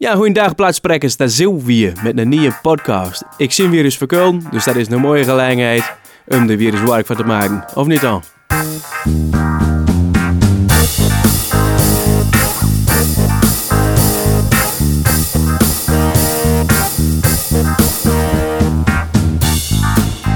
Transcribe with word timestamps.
Ja, 0.00 0.14
goeiedag 0.14 0.54
plaatsprekkers, 0.54 1.16
daar 1.16 1.28
zijn 1.28 1.58
we 1.58 1.64
weer 1.64 1.92
met 2.02 2.18
een 2.18 2.28
nieuwe 2.28 2.58
podcast. 2.62 3.24
Ik 3.36 3.52
zie 3.52 3.68
weer 3.68 3.84
eens 3.84 3.96
verkulden, 3.96 4.44
dus 4.50 4.64
dat 4.64 4.76
is 4.76 4.90
een 4.90 5.00
mooie 5.00 5.24
gelegenheid 5.24 5.92
om 6.26 6.50
er 6.50 6.56
weer 6.56 6.72
eens 6.72 6.90
werk 6.90 7.06
van 7.06 7.16
te 7.16 7.24
maken. 7.24 7.64
Of 7.74 7.86
niet 7.86 8.00
dan? 8.00 8.22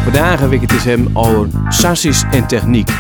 Vandaag 0.03 0.41
heb 0.41 0.53
ik 0.53 0.61
het 0.61 0.73
eens 0.73 0.85
hem 0.85 1.11
over 1.13 1.49
sassies 1.69 2.23
en 2.31 2.47
techniek. 2.47 2.91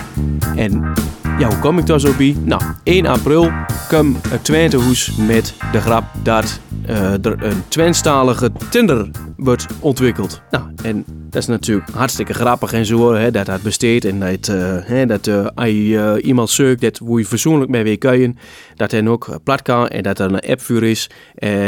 En 0.56 0.92
ja, 1.38 1.48
hoe 1.48 1.58
kom 1.58 1.78
ik 1.78 1.86
daar 1.86 2.00
zo 2.00 2.12
bij? 2.16 2.36
Nou, 2.44 2.62
1 2.82 3.06
april 3.06 3.50
kwam 3.88 4.16
het 4.28 4.44
Twentehoes 4.44 5.16
met 5.16 5.54
de 5.72 5.80
grap 5.80 6.04
dat 6.22 6.60
uh, 6.88 7.12
er 7.12 7.44
een 7.44 7.68
Twentstalige 7.68 8.52
Tinder 8.70 9.10
wordt 9.36 9.66
ontwikkeld. 9.80 10.42
Nou, 10.50 10.64
en 10.82 11.04
dat 11.06 11.42
is 11.42 11.46
natuurlijk 11.46 11.90
hartstikke 11.90 12.34
grappig 12.34 12.72
en 12.72 12.86
zo, 12.86 13.14
hè, 13.14 13.30
dat 13.30 13.46
dat 13.46 13.62
besteedt. 13.62 14.04
En 14.04 14.20
dat, 14.20 14.48
uh, 14.48 14.76
hè, 14.82 15.06
dat 15.06 15.26
uh, 15.26 15.46
als 15.54 15.68
je 15.68 16.20
iemand 16.24 16.50
zoekt 16.50 16.80
dat 16.80 16.98
hoe 16.98 17.20
je 17.20 17.26
persoonlijk 17.28 17.70
mee 17.70 17.82
weer 17.82 17.98
kun, 17.98 18.38
dat 18.74 18.90
hij 18.90 19.06
ook 19.06 19.38
plat 19.44 19.62
kan 19.62 19.88
en 19.88 20.02
dat 20.02 20.18
er 20.18 20.32
een 20.32 20.50
app 20.50 20.60
voor 20.60 20.82
is. 20.82 21.10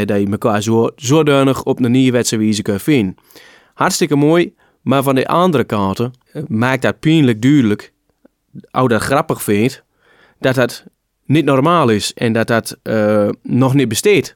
dat 0.05 0.19
je 0.19 0.27
elkaar 0.31 0.63
zo, 0.63 0.89
zodanig 0.95 1.63
op 1.63 1.83
een 1.83 1.91
nieuwe 1.91 2.11
wijze 2.11 2.61
kunt 2.61 2.81
vinden. 2.81 3.15
Hartstikke 3.73 4.15
mooi, 4.15 4.53
maar 4.81 5.03
van 5.03 5.15
de 5.15 5.27
andere 5.27 5.63
kant 5.63 6.09
maakt 6.47 6.81
dat 6.81 6.99
pijnlijk 6.99 7.41
duidelijk, 7.41 7.93
dat 8.71 9.01
grappig 9.01 9.43
vindt, 9.43 9.83
dat 10.39 10.55
dat 10.55 10.83
niet 11.25 11.45
normaal 11.45 11.89
is 11.89 12.13
en 12.13 12.33
dat 12.33 12.47
dat 12.47 12.77
nog 13.41 13.73
niet 13.73 13.87
besteedt. 13.87 14.35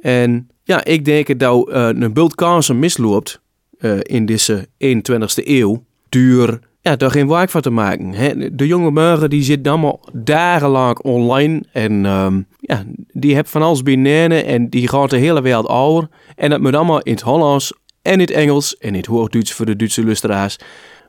En 0.00 0.48
ja, 0.64 0.84
ik 0.84 1.04
denk 1.04 1.38
dat 1.38 1.68
uh, 1.68 1.88
een 1.88 2.12
bult 2.12 2.34
kansen 2.34 2.78
misloopt 2.78 3.40
uh, 3.78 3.98
in 4.02 4.26
deze 4.26 4.66
21ste 4.84 5.44
eeuw. 5.44 5.84
Duur, 6.08 6.60
ja, 6.80 6.96
daar 6.96 7.10
geen 7.10 7.28
werk 7.28 7.50
van 7.50 7.60
te 7.60 7.70
maken. 7.70 8.14
Hè. 8.14 8.54
De 8.54 8.66
jonge 8.66 8.90
morgen 8.90 9.30
die 9.30 9.42
zitten 9.42 9.72
allemaal 9.72 10.00
dagenlang 10.12 10.98
online. 10.98 11.62
En 11.72 12.04
um, 12.04 12.46
ja, 12.60 12.84
die 13.12 13.34
hebben 13.34 13.52
van 13.52 13.62
alles 13.62 13.82
binnen 13.82 14.44
en 14.44 14.68
die 14.68 14.88
gaat 14.88 15.10
de 15.10 15.16
hele 15.16 15.42
wereld 15.42 15.68
over. 15.68 16.08
En 16.36 16.50
dat 16.50 16.60
moet 16.60 16.74
allemaal 16.74 17.02
in 17.02 17.12
het 17.12 17.22
Hollands 17.22 17.72
en 18.02 18.12
in 18.12 18.20
het 18.20 18.30
Engels 18.30 18.76
en 18.76 18.88
in 18.88 18.94
het 18.94 19.06
Hoogduits 19.06 19.52
voor 19.52 19.66
de 19.66 19.76
Duitse 19.76 20.04
luisteraars. 20.04 20.56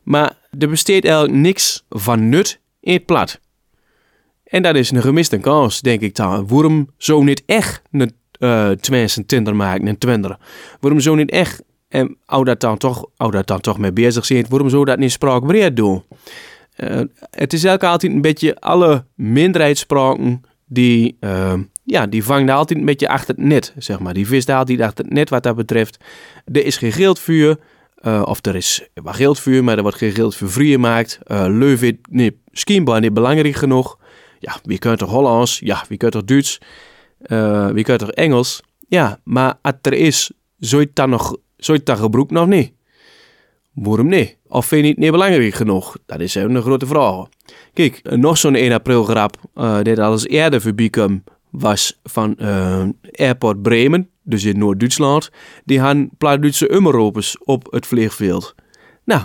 Maar 0.05 0.37
er 0.59 0.69
besteedt 0.69 1.05
eigenlijk 1.05 1.35
niks 1.35 1.85
van 1.89 2.29
nut 2.29 2.59
in 2.79 2.93
het 2.93 3.05
plat. 3.05 3.39
En 4.43 4.61
dat 4.61 4.75
is 4.75 4.91
een 4.91 5.01
gemiste 5.01 5.37
kans, 5.37 5.81
denk 5.81 6.01
ik 6.01 6.15
dan. 6.15 6.47
Waarom 6.47 6.89
zo 6.97 7.23
niet 7.23 7.43
echt 7.45 7.81
een 7.91 8.11
uh, 8.39 8.69
tenminste 8.69 9.25
Tinder 9.25 9.55
maken 9.55 9.87
en 9.87 9.97
Twender. 9.97 10.37
Waarom 10.79 10.99
zo 10.99 11.15
niet 11.15 11.31
echt, 11.31 11.63
en 11.87 12.17
ouder 12.25 12.53
dat 12.53 12.61
dan 12.61 12.77
toch, 12.77 13.05
dan 13.45 13.61
toch 13.61 13.77
mee 13.77 13.93
bezig 13.93 14.25
zijn, 14.25 14.45
waarom 14.49 14.69
zo 14.69 14.85
dat 14.85 14.97
niet 14.97 15.11
spraakbreed 15.11 15.75
doen? 15.75 16.03
Uh, 16.77 16.89
het 17.29 17.53
is 17.53 17.63
eigenlijk 17.63 17.83
altijd 17.83 18.11
een 18.11 18.21
beetje 18.21 18.59
alle 18.59 19.05
minderheidsspraken 19.15 20.41
die, 20.65 21.17
uh, 21.19 21.53
ja, 21.83 22.07
die 22.07 22.23
vangen 22.23 22.49
altijd 22.49 22.79
een 22.79 22.85
beetje 22.85 23.09
achter 23.09 23.35
het 23.35 23.43
net, 23.43 23.73
zeg 23.77 23.99
maar. 23.99 24.13
Die 24.13 24.27
vist 24.27 24.49
altijd 24.49 24.81
achter 24.81 25.05
het 25.05 25.13
net 25.13 25.29
wat 25.29 25.43
dat 25.43 25.55
betreft. 25.55 25.97
Er 26.45 26.65
is 26.65 26.77
geen 26.77 26.91
geldvuur, 26.91 27.57
uh, 28.07 28.21
of 28.25 28.45
er 28.45 28.55
is 28.55 28.87
wel 28.93 29.13
geldvuur, 29.13 29.63
maar 29.63 29.75
er 29.75 29.81
wordt 29.81 29.97
geen 29.97 30.11
geldvuur 30.11 30.49
vrij 30.49 30.67
gemaakt. 30.67 31.19
Uh, 31.27 31.45
Leuven, 31.49 31.99
nee, 32.09 32.39
schijnbaar 32.51 33.01
niet 33.01 33.13
belangrijk 33.13 33.55
genoeg. 33.55 33.99
Ja, 34.39 34.55
wie 34.63 34.77
kunt 34.77 34.99
toch 34.99 35.09
Hollands? 35.09 35.59
Ja, 35.59 35.83
wie 35.87 35.97
kunt 35.97 36.11
toch 36.11 36.23
Duits? 36.23 36.61
Uh, 37.27 37.69
wie 37.69 37.83
kan 37.83 37.97
toch 37.97 38.11
Engels? 38.11 38.61
Ja, 38.87 39.19
maar 39.23 39.53
als 39.61 39.73
er 39.81 39.93
is, 39.93 40.31
zou 40.59 40.81
je 40.81 40.89
dan 40.93 41.09
nog, 41.09 41.37
zou 41.57 41.83
dan 41.83 41.97
gebruiken 41.97 42.35
nog 42.35 42.47
niet? 42.47 42.73
Waarom 43.73 44.07
niet? 44.07 44.37
Of 44.47 44.65
vind 44.65 44.83
je 44.83 44.89
het 44.89 44.97
niet 44.97 45.11
belangrijk 45.11 45.53
genoeg? 45.53 45.97
Dat 46.05 46.19
is 46.19 46.35
een 46.35 46.61
grote 46.61 46.85
vraag. 46.85 47.25
Kijk, 47.73 48.01
nog 48.03 48.37
zo'n 48.37 48.55
1 48.55 48.71
april 48.71 49.03
grap, 49.03 49.37
uh, 49.55 49.81
dit 49.81 49.99
alles 49.99 50.27
eerder 50.27 50.61
voorbij 50.61 50.89
kwam, 50.89 51.23
was 51.49 51.99
van 52.03 52.37
Airport 53.11 53.61
Bremen, 53.61 54.09
dus 54.25 54.43
in 54.43 54.57
Noord-Duitsland. 54.57 55.29
Die 55.65 55.79
hadden 55.79 56.09
Duitse 56.17 56.73
ummeropers 56.73 57.37
op 57.43 57.67
het 57.69 57.85
vliegveld. 57.85 58.55
Nou, 59.03 59.21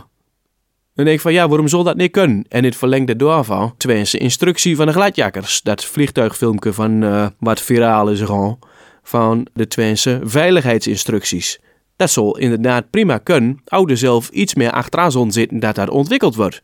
dan 0.94 1.04
denk 1.04 1.16
ik 1.16 1.20
van 1.20 1.32
ja, 1.32 1.48
waarom 1.48 1.68
zal 1.68 1.84
dat 1.84 1.96
niet 1.96 2.12
kunnen? 2.12 2.44
En 2.48 2.64
het 2.64 2.76
verlengde 2.76 3.16
doorval, 3.16 3.74
tenminste 3.76 4.18
instructie 4.18 4.76
van 4.76 4.86
de 4.86 4.92
gladjakkers. 4.92 5.62
Dat 5.62 5.84
vliegtuigfilmpje 5.84 6.72
van 6.72 7.02
uh, 7.02 7.26
wat 7.38 7.60
viraal 7.60 8.10
is 8.10 8.20
gewoon, 8.20 8.58
van 9.02 9.46
de 9.52 9.66
Twentse 9.66 10.20
veiligheidsinstructies. 10.22 11.60
Dat 11.96 12.10
zal 12.10 12.38
inderdaad 12.38 12.90
prima 12.90 13.18
kunnen, 13.18 13.60
ouder 13.64 13.96
zelf 13.96 14.28
iets 14.28 14.54
meer 14.54 14.70
achteraan 14.70 15.32
zitten 15.32 15.60
dat 15.60 15.74
dat 15.74 15.90
ontwikkeld 15.90 16.34
wordt. 16.34 16.62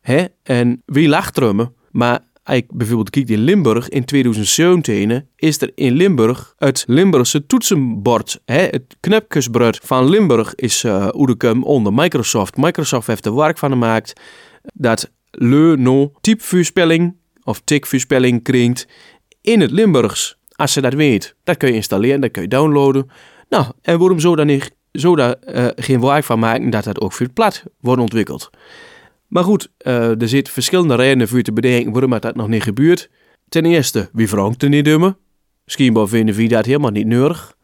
Hè? 0.00 0.24
En 0.42 0.82
wie 0.86 1.08
lacht 1.08 1.34
drummen, 1.34 1.74
maar 1.90 2.20
ik 2.54 2.66
bijvoorbeeld 2.72 3.10
kijk 3.10 3.28
in 3.28 3.38
Limburg 3.38 3.88
in 3.88 4.04
2017 4.04 5.28
is 5.36 5.60
er 5.60 5.70
in 5.74 5.92
Limburg 5.92 6.54
het 6.58 6.84
Limburgse 6.86 7.46
toetsenbord. 7.46 8.40
Hè, 8.44 8.58
het 8.58 8.96
knupkesbord 9.00 9.80
van 9.82 10.08
Limburg 10.08 10.54
is 10.54 10.84
uh, 10.84 11.08
onder 11.60 11.92
Microsoft. 11.92 12.56
Microsoft 12.56 13.06
heeft 13.06 13.26
er 13.26 13.34
werk 13.34 13.58
van 13.58 13.70
gemaakt 13.70 14.20
dat 14.74 15.10
le 15.30 15.76
no 15.76 16.12
typevuurspelling 16.20 17.16
of 17.44 17.60
tikvuurspelling 17.60 18.42
kringt 18.42 18.86
in 19.40 19.60
het 19.60 19.70
Limburgs. 19.70 20.38
Als 20.56 20.74
je 20.74 20.80
dat 20.80 20.94
weet, 20.94 21.34
dat 21.44 21.56
kun 21.56 21.68
je 21.68 21.74
installeren, 21.74 22.20
dat 22.20 22.30
kun 22.30 22.42
je 22.42 22.48
downloaden. 22.48 23.10
Nou, 23.48 23.66
en 23.82 23.98
waarom 23.98 24.20
zo 24.20 24.36
dan 24.36 24.60
zo 24.92 25.16
daar, 25.16 25.36
uh, 25.54 25.66
geen 25.74 26.00
werk 26.00 26.24
van 26.24 26.38
maken 26.38 26.70
dat 26.70 26.84
dat 26.84 27.00
ook 27.00 27.12
voor 27.12 27.26
het 27.26 27.34
plat 27.34 27.64
wordt 27.80 28.00
ontwikkeld? 28.00 28.50
Maar 29.28 29.44
goed, 29.44 29.68
uh, 29.86 30.20
er 30.20 30.28
zitten 30.28 30.52
verschillende 30.52 30.94
redenen 30.94 31.28
voor 31.28 31.42
te 31.42 31.52
bedenken 31.52 31.92
waarom 31.92 32.10
dat 32.10 32.34
nog 32.34 32.48
niet 32.48 32.62
gebeurt. 32.62 33.10
Ten 33.48 33.64
eerste, 33.64 34.08
wie 34.12 34.28
vraagt 34.28 34.62
er 34.62 34.68
niet 34.68 34.84
dummen? 34.84 35.16
Misschien 35.64 36.08
vinden 36.08 36.34
we 36.34 36.46
dat 36.46 36.66
helemaal 36.66 36.90
niet 36.90 37.06
nodig. 37.06 37.56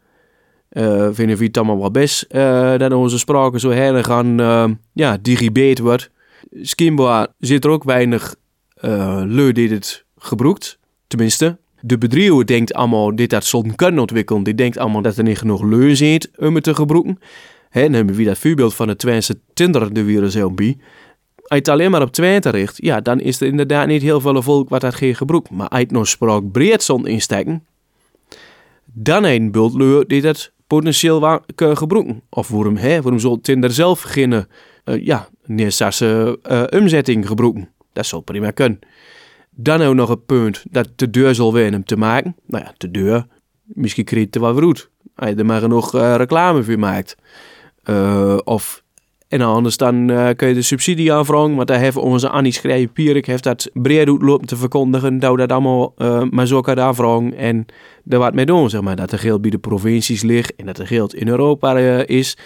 Uh, 0.73 1.09
vinden 1.13 1.37
we 1.37 1.45
het 1.45 1.57
allemaal 1.57 1.79
wel 1.79 1.91
best 1.91 2.27
uh, 2.31 2.79
dat 2.79 2.93
onze 2.93 3.19
spraken 3.19 3.61
zo 3.61 3.71
her 3.71 4.05
gaan 4.05 4.41
uh, 4.41 4.71
ja, 4.93 5.19
digibeet 5.23 5.79
wordt. 5.79 6.11
Misschien 6.51 7.27
zit 7.39 7.65
er 7.65 7.71
ook 7.71 7.85
weinig 7.85 8.37
leur 9.25 9.53
die 9.53 9.71
het 9.71 10.05
gebruikt. 10.19 10.79
Tenminste, 11.07 11.59
de 11.81 11.99
bedrijven 11.99 12.47
denkt 12.47 12.75
allemaal 12.75 13.17
dit 13.17 13.31
dat 13.31 13.45
zo'n 13.45 13.75
kunnen 13.75 14.01
ontwikkelen. 14.01 14.43
Die 14.43 14.55
denkt 14.55 14.79
allemaal 14.79 15.03
dat 15.03 15.17
er 15.17 15.25
niet 15.25 15.39
genoeg 15.39 15.63
leur 15.63 15.97
zit 15.97 16.31
om 16.37 16.55
het 16.55 16.65
te 16.65 16.75
gebruiken. 16.75 17.19
Hè, 17.69 17.83
dan 17.83 17.93
hebben 17.93 18.15
we 18.15 18.25
dat 18.25 18.39
voorbeeld 18.39 18.75
van 18.75 18.87
de 18.87 18.97
Twentse 18.97 19.41
Tinder 19.55 19.95
de 19.95 20.03
weer 20.03 20.31
als 21.53 21.61
het 21.61 21.69
alleen 21.69 21.91
maar 21.91 22.03
op 22.03 22.13
Twente 22.13 22.51
richt, 22.51 22.77
ja, 22.83 23.01
dan 23.01 23.21
is 23.21 23.41
er 23.41 23.47
inderdaad 23.47 23.87
niet 23.87 24.03
heel 24.03 24.21
veel 24.21 24.43
volk 24.43 24.69
wat 24.69 24.81
dat 24.81 24.95
geen 24.95 25.15
gebruik. 25.15 25.51
Maar 25.51 25.69
als 25.69 25.81
het 25.81 25.91
nog 25.91 26.09
spraak 26.09 26.51
breed 26.53 26.83
zon 26.83 27.07
insteken, 27.07 27.67
dan 28.85 29.25
een 29.25 29.51
bultleur 29.51 30.07
die 30.07 30.21
dat 30.21 30.53
potentieel 30.67 31.41
kan 31.55 31.77
gebruiken. 31.77 32.23
Of 32.29 32.49
waarom, 32.49 32.77
hè, 32.77 33.03
waarom 33.03 33.19
zal 33.19 33.41
Tinder 33.41 33.71
zelf 33.71 34.03
beginnen, 34.03 34.49
uh, 34.85 35.05
ja, 35.05 35.29
neersasse 35.47 36.39
uh, 36.51 36.63
omzetting 36.81 37.27
gebruiken? 37.27 37.69
Dat 37.93 38.07
zal 38.07 38.21
prima 38.21 38.51
kunnen. 38.51 38.79
Dan 39.51 39.83
ook 39.83 39.95
nog 39.95 40.09
een 40.09 40.25
punt 40.25 40.65
dat 40.71 40.89
de 40.97 41.11
deur 41.11 41.35
zal 41.35 41.53
winnen 41.53 41.85
te 41.85 41.97
maken. 41.97 42.37
Nou 42.47 42.65
ja, 42.65 42.75
de 42.77 42.91
deur, 42.91 43.27
misschien 43.63 44.05
krijg 44.05 44.23
je 44.23 44.29
het 44.31 44.41
wel 44.41 44.69
goed. 44.69 44.91
Als 45.15 45.31
je 45.31 45.37
er 45.37 45.47
maar 45.47 45.61
genoeg 45.61 45.95
uh, 45.95 46.15
reclame 46.17 46.63
voor 46.63 46.79
maakt. 46.79 47.17
Of 48.45 48.82
en 49.33 49.41
anders 49.41 49.77
dan 49.77 50.11
uh, 50.11 50.29
kun 50.37 50.49
je 50.49 50.55
de 50.55 50.63
subsidie 50.63 51.13
aanvragen, 51.13 51.55
want 51.55 51.69
daar 51.69 51.79
heeft 51.79 51.97
onze 51.97 52.29
Annie 52.29 52.53
Schrijven-Pierik 52.53 53.27
heeft 53.27 53.45
dat 53.45 53.71
breed 53.73 54.09
lopen 54.09 54.47
te 54.47 54.57
verkondigen, 54.57 55.19
dat 55.19 55.39
dat 55.39 55.53
allemaal 55.53 55.95
uh, 55.99 56.23
maar 56.31 56.47
zo 56.47 56.61
kan 56.61 56.81
aanvragen 56.81 57.35
en 57.35 57.67
daar 58.05 58.19
wat 58.19 58.35
mee 58.35 58.47
doen, 58.47 58.71
zeg 58.71 58.81
maar. 58.81 58.97
Dat 58.97 59.13
er 59.13 59.19
geld 59.19 59.41
bij 59.41 59.51
de 59.51 59.59
provincies 59.59 60.23
ligt 60.23 60.55
en 60.57 60.67
dat 60.67 60.79
er 60.79 60.87
geld 60.87 61.15
in 61.15 61.29
Europa 61.29 61.79
uh, 61.79 62.07
is. 62.07 62.37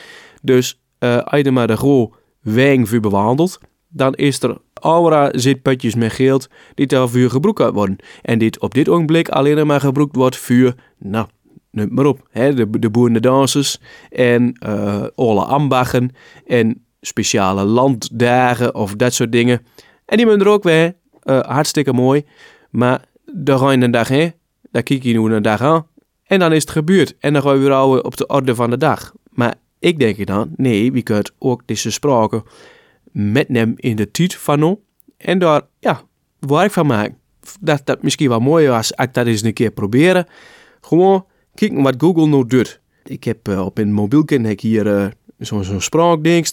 Dus 0.42 0.80
als 1.24 1.40
je 1.40 1.50
maar 1.50 1.66
de 1.66 1.76
goe 1.76 2.10
wegen 2.40 2.86
voor 2.86 3.00
bewandelt, 3.00 3.58
dan 3.88 4.14
is 4.14 4.42
er 4.42 4.58
aura 4.80 5.28
zitputjes 5.32 5.94
met 5.94 6.12
geld 6.12 6.48
die 6.74 6.86
daarvoor 6.86 7.30
gebruikt 7.30 7.74
worden. 7.74 7.96
En 8.22 8.38
dit 8.38 8.60
op 8.60 8.74
dit 8.74 8.88
ogenblik 8.88 9.28
alleen 9.28 9.66
maar 9.66 9.80
gebruikt 9.80 10.16
wordt 10.16 10.36
voor, 10.36 10.74
nou, 10.98 11.26
noem 11.76 11.94
maar 11.94 12.06
op. 12.06 12.28
Hè, 12.30 12.54
de, 12.54 12.78
de 12.78 12.90
boerendansers 12.90 13.78
en 14.10 14.56
uh, 14.66 15.04
alle 15.14 15.44
ambachten 15.44 16.10
en 16.46 16.84
speciale 17.00 17.64
landdagen 17.64 18.74
of 18.74 18.94
dat 18.94 19.14
soort 19.14 19.32
dingen. 19.32 19.66
En 20.04 20.16
die 20.16 20.26
moeten 20.26 20.46
er 20.46 20.52
ook 20.52 20.62
weer 20.62 20.94
uh, 21.24 21.40
hartstikke 21.40 21.92
mooi. 21.92 22.24
Maar 22.70 23.04
dan 23.32 23.58
ga 23.58 23.70
je 23.70 23.82
een 23.82 23.90
dag 23.90 24.08
heen, 24.08 24.32
dan 24.70 24.82
kijk 24.82 25.02
je 25.02 25.18
nu 25.18 25.34
een 25.34 25.42
dag 25.42 25.60
aan 25.60 25.86
en 26.24 26.38
dan 26.38 26.52
is 26.52 26.62
het 26.62 26.70
gebeurd. 26.70 27.16
En 27.18 27.32
dan 27.32 27.42
ga 27.42 27.52
je 27.52 27.58
weer 27.58 27.72
ouwe 27.72 28.02
op 28.02 28.16
de 28.16 28.26
orde 28.26 28.54
van 28.54 28.70
de 28.70 28.76
dag. 28.76 29.14
Maar 29.30 29.54
ik 29.78 29.98
denk 29.98 30.26
dan, 30.26 30.50
nee, 30.56 30.92
wie 30.92 31.02
kunt 31.02 31.32
ook 31.38 31.62
deze 31.66 31.90
spraken 31.90 32.42
met 33.12 33.48
hem 33.48 33.74
in 33.76 33.96
de 33.96 34.10
tijd 34.10 34.34
van 34.34 34.58
nu 34.60 34.76
en 35.16 35.38
daar, 35.38 35.62
ja, 35.78 36.02
werk 36.38 36.72
van 36.72 36.86
maken. 36.86 37.18
Dat 37.60 37.80
dat 37.84 38.02
misschien 38.02 38.28
wel 38.28 38.40
mooi 38.40 38.68
was, 38.68 38.96
als 38.96 39.06
ik 39.06 39.14
dat 39.14 39.26
eens 39.26 39.42
een 39.42 39.52
keer 39.52 39.70
proberen. 39.70 40.26
Gewoon 40.80 41.26
kijken 41.56 41.82
wat 41.82 41.94
Google 41.98 42.26
nou 42.26 42.46
doet. 42.46 42.80
Ik 43.04 43.24
heb 43.24 43.48
uh, 43.48 43.64
op 43.64 43.78
een 43.78 43.92
mobielken 43.92 44.42
heb 44.42 44.52
ik 44.52 44.60
hier 44.60 44.86
uh, 44.86 45.06
zo'n 45.38 45.64
zo 45.64 45.80
spraakding. 45.80 46.48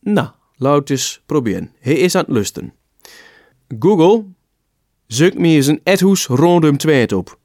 Nou, 0.00 0.28
laat 0.56 0.90
eens 0.90 1.22
proberen. 1.26 1.72
Hij 1.78 1.94
is 1.94 2.14
aan 2.14 2.24
het 2.24 2.32
lusten. 2.32 2.72
Google, 3.78 4.24
zoek 5.06 5.34
me 5.34 5.48
eens 5.48 5.66
een 5.66 5.80
ethoes 5.84 6.26
rondom 6.26 6.76
tweet 6.76 7.12
op. 7.12 7.38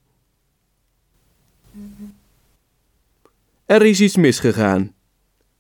Er 3.65 3.81
is 3.81 4.01
iets 4.01 4.15
misgegaan. 4.15 4.93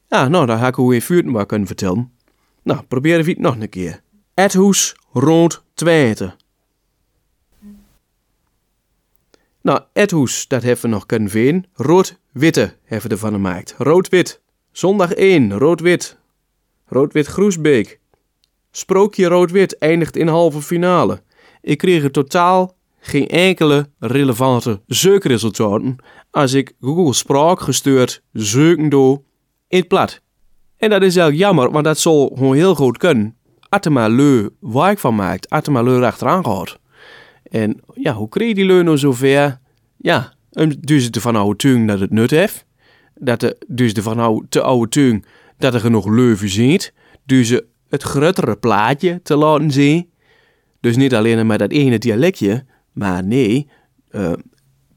Ja, 0.07 0.27
nou, 0.27 0.45
daar 0.45 0.57
ga 0.57 0.67
ik 0.67 0.75
hoe 0.75 0.93
in 0.93 1.01
vuurten 1.01 1.31
maar 1.31 1.45
kunnen 1.45 1.67
vertellen. 1.67 2.11
Nou, 2.63 2.83
probeer 2.83 3.19
even 3.19 3.41
nog 3.41 3.59
een 3.59 3.69
keer. 3.69 4.01
Ethoes 4.33 4.95
rond 5.11 5.63
tweeten. 5.73 6.35
Nou, 9.65 9.79
Edhoes, 9.93 10.47
dat 10.47 10.63
hebben 10.63 10.81
we 10.81 10.87
nog 10.87 11.05
kunnen 11.05 11.29
vinden. 11.29 11.65
Rood-witte 11.73 12.73
hebben 12.83 13.07
we 13.09 13.13
ervan 13.13 13.31
gemaakt. 13.31 13.75
Rood-wit. 13.77 14.41
Zondag 14.71 15.13
1, 15.13 15.57
rood-wit. 15.57 16.17
Rood-wit 16.85 17.25
Groesbeek. 17.25 17.99
Sprookje 18.71 19.27
rood-wit 19.27 19.77
eindigt 19.77 20.17
in 20.17 20.27
halve 20.27 20.61
finale. 20.61 21.21
Ik 21.61 21.77
kreeg 21.77 22.03
er 22.03 22.11
totaal 22.11 22.77
geen 22.99 23.27
enkele 23.27 23.89
relevante 23.99 24.81
zoekresultaten 24.87 25.95
als 26.31 26.53
ik 26.53 26.73
Google 26.81 27.13
Spraak 27.13 27.59
gestuurd 27.59 28.23
zoeken 28.31 28.89
doe 28.89 29.21
in 29.67 29.79
het 29.79 29.87
plat. 29.87 30.21
En 30.77 30.89
dat 30.89 31.01
is 31.01 31.15
eigenlijk 31.15 31.37
jammer, 31.37 31.71
want 31.71 31.85
dat 31.85 31.99
zal 31.99 32.31
gewoon 32.35 32.55
heel 32.55 32.75
goed 32.75 32.97
kunnen. 32.97 33.37
Maar 33.89 34.09
leu 34.09 34.49
waar 34.59 34.97
van 34.97 35.15
maakt, 35.15 35.69
maar 35.69 35.83
leu 35.83 36.03
achteraan 36.03 36.45
gaat. 36.45 36.79
En 37.55 37.79
ja, 37.93 38.13
hoe 38.13 38.29
kreeg 38.29 38.53
die 38.53 38.65
leun 38.65 38.85
nou 38.85 38.97
zover? 38.97 39.59
Ja, 39.97 40.33
dus 40.79 41.03
het 41.03 41.17
van 41.17 41.35
oude 41.35 41.55
tuing 41.55 41.87
dat 41.87 41.99
het 41.99 42.11
nut 42.11 42.31
heeft. 42.31 42.65
Dat 43.15 43.39
de, 43.39 43.57
dus 43.67 43.93
de 43.93 44.01
van 44.01 44.19
oude, 44.19 44.45
te 44.49 44.61
oude 44.61 44.89
tuing 44.89 45.25
dat 45.57 45.73
er 45.73 45.79
genoeg 45.79 46.07
leuven 46.07 46.49
ziet. 46.49 46.93
Dus 47.23 47.61
het 47.89 48.03
grotere 48.03 48.55
plaatje 48.55 49.19
te 49.23 49.35
laten 49.35 49.71
zien. 49.71 50.09
Dus 50.79 50.95
niet 50.95 51.15
alleen 51.15 51.47
met 51.47 51.59
dat 51.59 51.71
ene 51.71 51.97
dialectje, 51.97 52.65
maar 52.91 53.23
nee, 53.23 53.67
uh, 54.11 54.31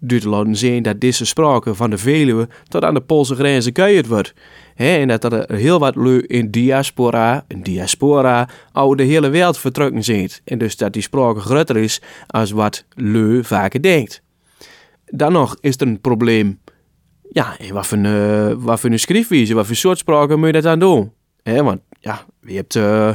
laten 0.00 0.56
zien 0.56 0.82
dat 0.82 1.00
deze 1.00 1.24
sprake 1.24 1.74
van 1.74 1.90
de 1.90 1.98
Veluwe 1.98 2.48
tot 2.68 2.84
aan 2.84 2.94
de 2.94 3.00
Poolse 3.00 3.34
grenzen 3.34 3.72
kuierd 3.72 4.06
wordt. 4.06 4.34
en 4.74 5.08
dat 5.08 5.24
er 5.24 5.54
heel 5.54 5.78
wat 5.78 5.96
leu 5.96 6.18
in 6.18 6.50
diaspora, 6.50 7.44
in 7.48 7.62
diaspora, 7.62 8.48
over 8.72 8.96
de 8.96 9.02
hele 9.02 9.28
wereld 9.28 9.58
vertrokken 9.58 10.04
zit. 10.04 10.42
En 10.44 10.58
dus 10.58 10.76
dat 10.76 10.92
die 10.92 11.02
sprake 11.02 11.40
groter 11.40 11.76
is 11.76 12.00
als 12.26 12.50
wat 12.50 12.84
leu 12.94 13.44
vaker 13.44 13.82
denkt. 13.82 14.22
Dan 15.06 15.32
nog 15.32 15.56
is 15.60 15.76
er 15.76 15.86
een 15.86 16.00
probleem. 16.00 16.60
Ja, 17.30 17.56
wat 17.72 17.86
voor, 17.86 17.98
uh, 17.98 18.52
wat 18.56 18.80
voor 18.80 18.90
een 18.90 18.98
schriftwijze, 18.98 19.54
wat 19.54 19.66
voor 19.66 19.76
soort 19.76 19.98
sprake 19.98 20.36
moet 20.36 20.46
je 20.46 20.52
dat 20.52 20.66
aan 20.66 20.78
doen? 20.78 21.12
He, 21.42 21.62
want 21.62 21.80
ja, 22.00 22.24
je 22.40 22.54
hebt 22.54 22.74
uh, 22.74 23.14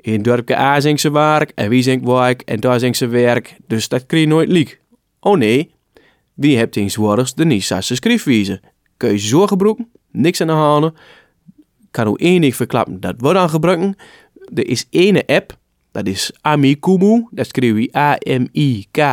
in 0.00 0.22
dorpje 0.22 0.58
A 0.58 0.80
zingt 0.80 1.00
ze 1.00 1.10
werk 1.10 1.52
en 1.54 1.68
wie 1.68 1.82
zingt 1.82 2.04
werk 2.04 2.42
en 2.42 2.60
daar 2.60 2.78
zingt 2.78 2.96
ze 2.96 3.06
werk. 3.06 3.56
Dus 3.66 3.88
dat 3.88 4.04
je 4.06 4.26
nooit 4.26 4.48
liek. 4.48 4.80
Oh 5.20 5.38
nee, 5.38 5.74
wie 6.40 6.56
hebt 6.56 6.72
tegenwoordig 6.72 7.32
de 7.34 7.44
Nisasse 7.44 7.94
schriftwijze? 7.94 8.60
Kun 8.96 9.10
je 9.10 9.18
zo 9.18 9.46
gebruiken, 9.46 9.90
niks 10.10 10.40
aan 10.40 10.46
de 10.46 10.52
handen. 10.52 10.94
Kan 11.90 12.16
één 12.16 12.40
ding 12.40 12.56
verklappen, 12.56 13.00
dat 13.00 13.14
wordt 13.18 13.38
aan 13.38 13.50
gebruiken. 13.50 13.94
Er 14.54 14.66
is 14.66 14.86
ene 14.90 15.26
app, 15.26 15.58
dat 15.92 16.06
is 16.06 16.32
Amikumu. 16.40 17.26
Dat 17.30 17.46
schrijf 17.46 17.78
je 17.78 17.96
A-M-I-K-U-M-U. 17.96 19.06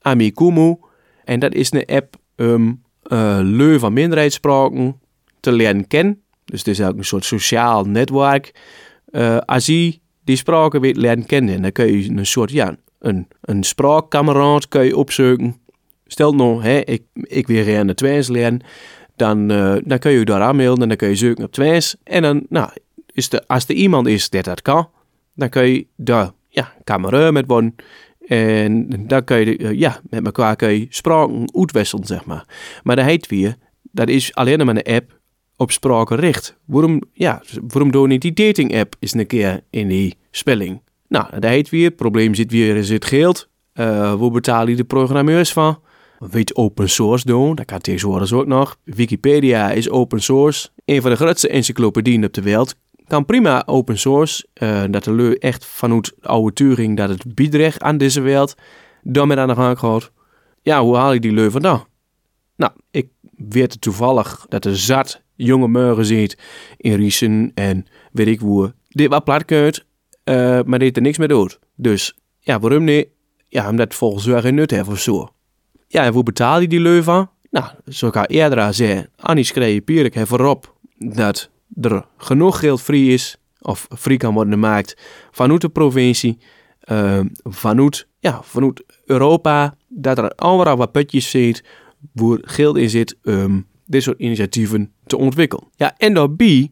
Amikumu. 0.00 0.76
En 1.24 1.40
dat 1.40 1.54
is 1.54 1.72
een 1.72 1.86
app 1.86 2.16
om 2.36 2.82
uh, 3.06 3.38
leu 3.42 3.78
van 3.78 3.92
minderheidsspraken 3.92 5.00
te 5.40 5.52
leren 5.52 5.86
kennen. 5.86 6.22
Dus 6.44 6.58
het 6.58 6.68
is 6.68 6.80
ook 6.80 6.96
een 6.96 7.04
soort 7.04 7.24
sociaal 7.24 7.84
netwerk. 7.84 8.54
Uh, 9.10 9.36
als 9.36 9.66
je 9.66 9.98
die 10.24 10.36
spraken 10.36 10.80
weet 10.80 10.96
leren 10.96 11.26
kennen, 11.26 11.62
dan 11.62 11.72
kun 11.72 11.86
je 11.86 12.10
een 12.10 12.26
soort, 12.26 12.50
ja, 12.50 12.76
een, 12.98 13.28
een 13.40 13.64
spraakkameraad 13.64 14.68
kun 14.68 14.84
je 14.84 14.96
opzoeken. 14.96 15.56
Stel 16.06 16.32
nou, 16.34 16.62
hè, 16.62 16.78
ik, 16.78 17.02
ik 17.14 17.46
wil 17.46 17.64
gerne 17.64 17.94
Twijns 17.94 18.28
leren. 18.28 18.60
Dan, 19.16 19.52
uh, 19.52 19.76
dan 19.84 19.98
kun 19.98 20.10
je 20.10 20.24
daar 20.24 20.42
aanmelden 20.42 20.82
en 20.82 20.88
dan 20.88 20.96
kun 20.96 21.08
je 21.08 21.14
zoeken 21.14 21.44
op 21.44 21.52
Twijns. 21.52 21.96
En 22.04 22.22
dan, 22.22 22.46
nou, 22.48 22.70
is 23.12 23.28
de, 23.28 23.46
als 23.46 23.66
er 23.66 23.74
iemand 23.74 24.06
is 24.06 24.30
die 24.30 24.42
dat 24.42 24.62
kan, 24.62 24.88
dan 25.34 25.48
kun 25.48 25.68
je 25.68 25.86
daar 25.96 26.30
ja, 26.48 26.72
kamereur 26.84 27.32
met 27.32 27.44
worden. 27.46 27.74
En 28.26 28.88
dan 29.06 29.24
kun 29.24 29.38
je, 29.38 29.58
uh, 29.58 29.72
ja, 29.72 30.00
met 30.10 30.24
elkaar 30.24 30.56
kun 30.56 30.68
je 30.68 30.86
spraken 30.88 31.50
uitwisselen, 31.54 32.06
zeg 32.06 32.24
maar. 32.24 32.44
Maar 32.82 32.96
dat 32.96 33.04
heet 33.04 33.26
weer, 33.26 33.56
dat 33.82 34.08
is 34.08 34.34
alleen 34.34 34.66
maar 34.66 34.76
een 34.76 34.94
app 34.94 35.18
op 35.56 35.70
spraak 35.70 36.08
gericht. 36.08 36.56
Waarom, 36.64 37.02
ja, 37.12 37.42
waarom 37.68 37.90
doe 37.90 38.06
niet 38.06 38.22
die 38.22 38.32
dating 38.32 38.76
app 38.76 38.96
eens 38.98 39.14
een 39.14 39.26
keer 39.26 39.60
in 39.70 39.88
die 39.88 40.16
spelling? 40.30 40.80
Nou, 41.08 41.26
dat 41.30 41.50
heet 41.50 41.68
weer. 41.68 41.84
Het 41.84 41.96
probleem 41.96 42.34
zit 42.34 42.50
weer 42.50 42.76
in 42.76 42.92
het 42.92 43.04
geld. 43.04 43.48
Hoe 44.18 44.30
betaal 44.30 44.68
je 44.68 44.76
de 44.76 44.84
programmeurs 44.84 45.52
van? 45.52 45.80
Weet 46.18 46.56
open 46.56 46.88
source 46.88 47.26
doen? 47.26 47.54
Dat 47.54 47.64
kan 47.64 47.78
tegenwoordig 47.78 48.32
ook 48.32 48.46
nog. 48.46 48.76
Wikipedia 48.84 49.70
is 49.70 49.90
open 49.90 50.20
source. 50.20 50.68
Een 50.84 51.02
van 51.02 51.10
de 51.10 51.16
grootste 51.16 51.48
encyclopedieën 51.48 52.24
op 52.24 52.32
de 52.32 52.42
wereld. 52.42 52.74
Kan 53.06 53.24
prima 53.24 53.62
open 53.66 53.98
source. 53.98 54.46
Uh, 54.62 54.82
dat 54.90 55.04
de 55.04 55.14
leur 55.14 55.38
echt 55.38 55.64
vanuit 55.64 56.12
oude 56.20 56.52
Turing 56.52 56.96
dat 56.96 57.08
het 57.08 57.34
biedrecht 57.34 57.82
aan 57.82 57.98
deze 57.98 58.20
wereld. 58.20 58.54
Dan 59.02 59.28
met 59.28 59.38
aan 59.38 59.48
de 59.48 59.54
gang 59.54 59.78
gaat. 59.78 60.10
Ja, 60.62 60.82
hoe 60.82 60.96
haal 60.96 61.12
ik 61.12 61.22
die 61.22 61.32
leur 61.32 61.50
vandaan? 61.50 61.84
Nou, 62.56 62.72
ik 62.90 63.08
weet 63.36 63.80
toevallig 63.80 64.46
dat 64.48 64.64
er 64.64 64.76
zat 64.76 65.22
jonge 65.34 65.68
meuren 65.68 66.04
zit 66.04 66.38
in 66.76 66.94
Riesen 66.94 67.52
en 67.54 67.86
weet 68.12 68.26
ik 68.26 68.40
hoe. 68.40 68.74
Dit 68.88 69.08
wat 69.08 69.24
plat 69.24 69.44
kunt 69.44 69.86
uh, 70.28 70.60
maar 70.64 70.78
dit 70.78 70.96
er 70.96 71.02
niks 71.02 71.18
mee 71.18 71.28
doet. 71.28 71.58
Dus 71.74 72.16
ja, 72.38 72.60
waarom 72.60 72.84
niet? 72.84 73.08
Ja, 73.48 73.68
omdat 73.68 73.86
het 73.86 73.94
volgens 73.94 74.26
mij 74.26 74.40
geen 74.40 74.54
nut 74.54 74.70
heeft 74.70 74.88
of 74.88 75.00
zo. 75.00 75.28
Ja, 75.86 76.04
en 76.04 76.12
hoe 76.12 76.22
betaal 76.22 76.60
je 76.60 76.68
die 76.68 76.80
leu 76.80 77.02
van? 77.02 77.30
Nou, 77.50 77.66
zoals 77.84 78.14
ik 78.14 78.30
eerder 78.30 78.60
al 78.60 78.72
zei, 78.72 79.06
Annie 79.16 79.44
schreef 79.44 79.84
Pierik 79.84 80.14
heeft 80.14 80.28
voorop 80.28 80.76
dat 80.98 81.50
er 81.80 82.04
genoeg 82.16 82.58
geld 82.58 82.82
vrij 82.82 83.06
is, 83.06 83.36
of 83.60 83.86
vrij 83.90 84.16
kan 84.16 84.34
worden 84.34 84.52
gemaakt, 84.52 84.96
vanuit 85.30 85.60
de 85.60 85.68
provincie, 85.68 86.38
uh, 86.92 87.20
vanuit, 87.42 88.06
ja, 88.18 88.42
vanuit 88.42 88.84
Europa, 89.04 89.76
dat 89.88 90.18
er 90.18 90.32
overal 90.36 90.76
wat 90.76 90.92
putjes 90.92 91.30
zit, 91.30 91.64
waar 92.12 92.38
geld 92.40 92.76
in 92.76 92.90
zit 92.90 93.16
om 93.24 93.66
dit 93.86 94.02
soort 94.02 94.18
initiatieven 94.18 94.92
te 95.06 95.16
ontwikkelen. 95.16 95.64
Ja, 95.76 95.94
en 95.96 96.14
daarbij 96.14 96.70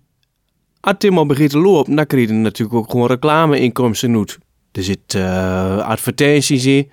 als 0.87 0.97
Tim 0.99 1.19
al 1.19 1.27
begint 1.27 1.51
te 1.51 1.59
lopen, 1.59 1.97
dan 1.97 2.07
krijg 2.07 2.29
je 2.29 2.35
natuurlijk 2.35 2.79
ook 2.79 2.91
gewoon 2.91 3.07
reclameinkomsten 3.07 4.17
uit. 4.17 4.39
Er 4.73 4.83
zit 4.83 5.15
uh, 5.15 5.79
advertenties 5.79 6.67
in, 6.67 6.91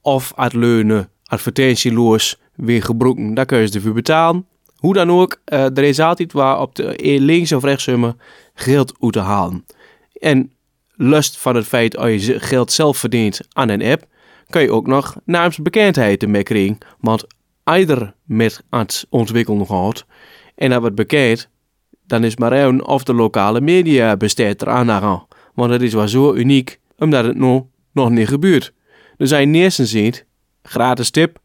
of 0.00 0.32
uit 0.36 0.52
leunen 0.52 1.08
advertentieloos 1.24 2.40
weer 2.54 2.82
gebroken, 2.82 3.34
daar 3.34 3.46
kun 3.46 3.58
je 3.58 3.66
ze 3.66 3.74
ervoor 3.74 3.92
betalen. 3.92 4.46
Hoe 4.76 4.94
dan 4.94 5.10
ook, 5.10 5.40
uh, 5.52 5.64
er 5.64 5.82
is 5.82 6.00
altijd 6.00 6.32
waar 6.32 6.60
op 6.60 6.74
de 6.74 6.94
links 7.20 7.52
of 7.52 7.64
rechtssummen 7.64 8.20
geld 8.54 8.92
uit 9.00 9.12
te 9.12 9.20
halen. 9.20 9.64
En 10.12 10.52
lust 10.94 11.38
van 11.38 11.56
het 11.56 11.66
feit 11.66 11.92
dat 11.92 12.24
je 12.24 12.40
geld 12.40 12.72
zelf 12.72 12.96
verdient 12.96 13.40
aan 13.52 13.68
een 13.68 13.82
app, 13.82 14.04
kun 14.50 14.62
je 14.62 14.72
ook 14.72 14.86
nog 14.86 15.16
naamsbekendheid 15.24 16.22
ermee 16.22 16.42
krijgen. 16.42 16.78
Want 17.00 17.24
ieder 17.76 18.14
met 18.24 18.62
het 18.70 19.06
ontwikkelen 19.08 19.66
gaat 19.66 20.04
en 20.54 20.70
dat 20.70 20.80
wordt 20.80 20.96
bekend, 20.96 21.48
dan 22.06 22.24
is 22.24 22.36
maar 22.36 22.80
of 22.80 23.02
de 23.02 23.14
lokale 23.14 23.60
media 23.60 24.16
besteedt 24.16 24.62
er 24.62 24.68
aan 24.68 25.26
Want 25.54 25.72
het 25.72 25.82
is 25.82 25.94
wel 25.94 26.08
zo 26.08 26.34
uniek, 26.34 26.80
omdat 26.98 27.24
het 27.24 27.36
nog, 27.36 27.64
nog 27.92 28.10
niet 28.10 28.28
gebeurt. 28.28 28.72
Dus 29.16 29.30
hij 29.30 29.44
neersen 29.44 29.86
ziet, 29.86 30.26
gratis 30.62 31.10
tip, 31.10 31.38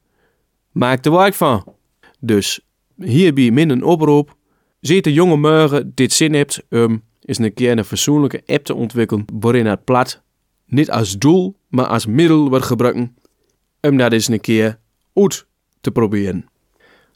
maak 0.72 1.06
er 1.06 1.12
werk 1.12 1.34
van. 1.34 1.64
Dus 2.20 2.60
hierbij 2.96 3.52
min 3.52 3.70
een 3.70 3.84
oproep. 3.84 4.36
Ziet 4.80 5.04
de 5.04 5.14
jonge 5.14 5.38
morgen 5.38 5.92
dit 5.96 6.14
zin 6.14 6.34
hebt 6.34 6.64
om 6.70 7.02
is 7.22 7.38
een 7.38 7.54
keer 7.54 7.78
een 7.78 7.86
fatsoenlijke 7.86 8.44
app 8.46 8.66
te 8.66 8.76
ontwikkelen 8.76 9.26
waarin 9.34 9.66
het 9.66 9.84
plat 9.84 10.22
niet 10.66 10.92
als 10.92 11.18
doel, 11.18 11.56
maar 11.68 11.86
als 11.86 12.06
middel 12.06 12.50
wordt 12.50 12.66
gebruikt 12.66 13.10
om 13.82 13.98
dat 13.98 14.12
eens 14.12 14.28
een 14.28 14.42
keer 14.42 14.80
uit 15.14 15.46
te 15.82 15.92
proberen. 15.92 16.50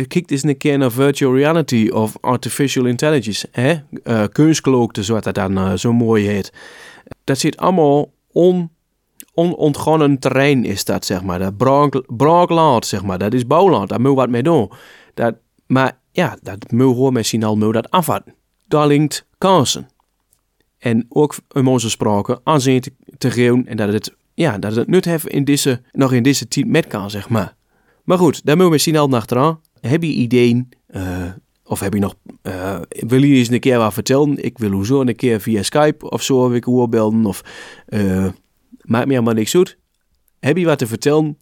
Kijk 0.07 0.31
eens 0.31 0.43
een 0.43 0.57
keer 0.57 0.77
naar 0.77 0.91
virtual 0.91 1.35
reality 1.35 1.89
of 1.93 2.17
artificial 2.21 2.85
intelligence. 2.85 3.47
Hè? 3.51 3.75
Uh, 4.03 4.23
kunstgelookte, 4.31 5.03
zoals 5.03 5.23
dat 5.23 5.35
dan 5.35 5.57
uh, 5.57 5.73
zo 5.73 5.93
mooi 5.93 6.27
heet. 6.27 6.53
Dat 7.23 7.37
zit 7.37 7.57
allemaal 7.57 8.11
on, 8.31 8.69
onontgonnen 9.33 10.19
terrein, 10.19 10.65
is 10.65 10.85
dat, 10.85 11.05
zeg 11.05 11.23
maar. 11.23 11.39
Dat 11.39 11.57
braakland, 12.07 12.85
zeg 12.85 13.03
maar. 13.03 13.17
Dat 13.17 13.33
is 13.33 13.47
bouwland, 13.47 13.89
daar 13.89 14.01
moet 14.01 14.15
wat 14.15 14.29
mee 14.29 14.43
doen. 14.43 14.71
Dat, 15.13 15.35
maar 15.65 15.99
ja, 16.11 16.37
dat 16.41 16.71
moet 16.71 16.95
gewoon 16.95 17.13
misschien 17.13 17.43
al 17.43 17.71
dat 17.71 17.89
afvatten. 17.89 18.33
Daar 18.67 18.87
ligt 18.87 19.25
kansen. 19.37 19.89
En 20.77 21.05
ook 21.09 21.35
om 21.53 21.67
onze 21.67 21.89
spraken 21.89 22.39
aanzien 22.43 22.81
te, 22.81 22.91
te 23.17 23.31
geven 23.31 23.67
en 23.67 23.77
dat 23.77 23.93
het, 23.93 24.15
ja, 24.33 24.57
dat 24.57 24.75
het 24.75 24.87
nut 24.87 25.05
heeft 25.05 25.27
in 25.27 25.43
deze, 25.43 25.81
nog 25.91 26.13
in 26.13 26.23
deze 26.23 26.47
tijd 26.47 26.67
met 26.67 26.87
kan, 26.87 27.09
zeg 27.09 27.29
maar. 27.29 27.55
Maar 28.03 28.17
goed, 28.17 28.35
daar 28.35 28.55
moeten 28.55 28.65
we 28.65 28.71
misschien 28.71 28.97
al 28.97 29.09
achteraan. 29.09 29.59
Heb 29.81 30.03
je 30.03 30.11
ideeën? 30.11 30.69
Uh, 30.95 31.29
of 31.63 31.79
heb 31.79 31.93
je 31.93 31.99
nog, 31.99 32.15
uh, 32.43 32.79
wil 32.91 33.23
je 33.23 33.35
eens 33.35 33.49
een 33.49 33.59
keer 33.59 33.77
wat 33.77 33.93
vertellen? 33.93 34.43
Ik 34.43 34.57
wil 34.57 34.83
zo 34.83 35.01
een 35.01 35.15
keer 35.15 35.41
via 35.41 35.63
Skype 35.63 36.09
of 36.09 36.21
zo 36.21 36.45
of 36.45 36.53
ik 36.53 36.65
belden 36.89 37.25
of 37.25 37.43
uh, 37.89 38.27
maakt 38.81 39.05
me 39.05 39.13
helemaal 39.13 39.33
niks 39.33 39.55
uit. 39.55 39.77
Heb 40.39 40.57
je 40.57 40.65
wat 40.65 40.77
te 40.77 40.87
vertellen? 40.87 41.37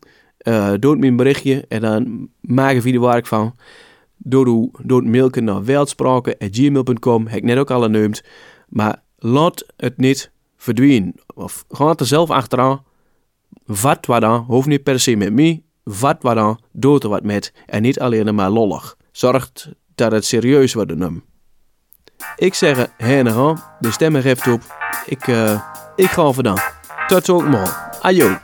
Doe 0.80 0.96
me 0.96 1.08
een 1.08 1.16
berichtje 1.16 1.66
en 1.68 1.82
dan 1.82 2.30
maken 2.42 2.82
we 2.82 2.92
er 2.92 3.02
werk 3.02 3.28
van. 3.28 3.56
Door, 4.18 4.70
door 4.84 5.04
het 5.04 5.42
naar 5.42 5.66
weltspraken.gmail.com, 5.66 7.28
heb 7.28 7.38
ik 7.38 7.44
net 7.44 7.58
ook 7.58 7.72
al 7.72 7.82
genoemd. 7.82 8.24
Maar 8.68 9.04
laat 9.18 9.74
het 9.78 9.98
niet 9.98 10.32
verdwijnen. 10.58 11.14
Of 11.36 11.66
ga 11.70 11.94
er 11.96 12.06
zelf 12.06 12.30
achteraan. 12.30 12.84
Wat 13.66 14.06
wat 14.06 14.22
dan, 14.22 14.44
hoeft 14.44 14.68
niet 14.68 14.84
per 14.84 15.00
se 15.00 15.16
met 15.16 15.34
mij. 15.34 15.64
Wat 15.98 16.18
wat 16.22 16.36
dan, 16.36 16.60
doe 16.72 17.00
er 17.00 17.10
wat 17.10 17.24
met. 17.24 17.54
En 17.66 17.82
niet 17.82 18.00
alleen 18.00 18.36
maar 18.36 18.50
lollig. 18.50 18.96
Zorg 19.12 19.52
dat 19.96 20.12
het 20.12 20.26
serieus 20.26 20.74
wordt 20.74 20.92
genomen. 20.92 21.24
Ik 22.36 22.54
zeg 22.54 22.88
heen 22.98 23.28
de 23.80 23.92
stemmen 23.92 24.22
geeft 24.22 24.48
op. 24.48 24.62
Ik, 25.06 25.28
uh, 25.28 25.62
ik 25.96 26.10
ga 26.10 26.32
dan. 26.32 26.58
Tot 27.08 27.26
zo 27.26 27.40
morgen. 27.40 28.02
Ajo. 28.02 28.38